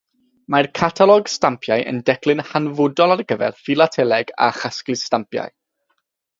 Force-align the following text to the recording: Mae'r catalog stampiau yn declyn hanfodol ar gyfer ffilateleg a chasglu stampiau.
Mae'r 0.53 0.69
catalog 0.77 1.29
stampiau 1.33 1.83
yn 1.91 1.99
declyn 2.07 2.41
hanfodol 2.49 3.15
ar 3.19 3.23
gyfer 3.35 3.61
ffilateleg 3.61 4.35
a 4.47 4.51
chasglu 4.63 5.01
stampiau. 5.07 5.57